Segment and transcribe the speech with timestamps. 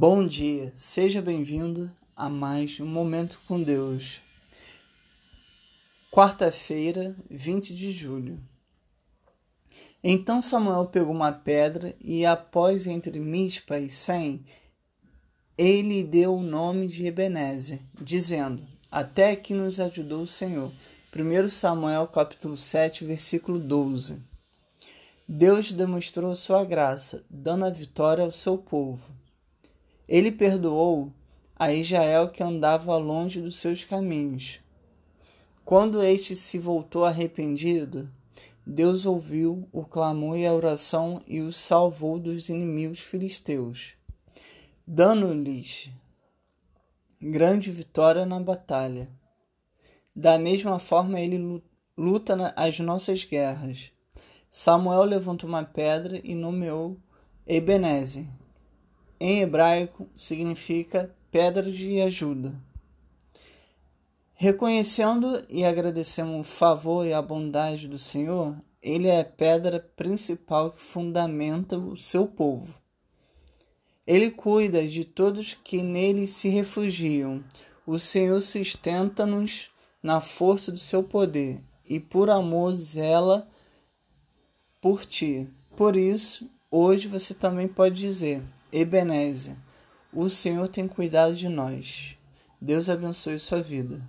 [0.00, 4.20] Bom dia, seja bem-vindo a mais um Momento com Deus.
[6.08, 8.40] Quarta-feira, 20 de julho.
[10.00, 14.44] Então Samuel pegou uma pedra e, após entre Mispa e Sem,
[15.58, 18.62] ele deu o nome de Ebenezer, dizendo:
[18.92, 20.72] Até que nos ajudou o Senhor.
[21.12, 24.22] 1 Samuel capítulo 7, versículo 12.
[25.26, 29.17] Deus demonstrou sua graça, dando a vitória ao seu povo.
[30.08, 31.12] Ele perdoou
[31.54, 34.60] a Israel que andava longe dos seus caminhos.
[35.64, 38.08] Quando este se voltou arrependido,
[38.66, 43.94] Deus ouviu o clamor e a oração e o salvou dos inimigos filisteus,
[44.86, 45.90] dando-lhes
[47.20, 49.10] grande vitória na batalha.
[50.14, 51.62] Da mesma forma, ele
[51.96, 53.90] luta as nossas guerras.
[54.50, 56.96] Samuel levantou uma pedra e nomeou
[57.46, 58.26] Ebenezer,
[59.20, 62.54] em hebraico significa pedra de ajuda.
[64.34, 70.70] Reconhecendo e agradecendo o favor e a bondade do Senhor, ele é a pedra principal
[70.70, 72.74] que fundamenta o seu povo.
[74.06, 77.42] Ele cuida de todos que nele se refugiam.
[77.84, 79.70] O Senhor sustenta-nos
[80.02, 83.48] na força do seu poder e por amor zela
[84.80, 85.48] por ti.
[85.76, 89.56] Por isso, hoje você também pode dizer: Ebenezer,
[90.12, 92.16] o Senhor tem cuidado de nós.
[92.60, 94.00] Deus abençoe sua vida.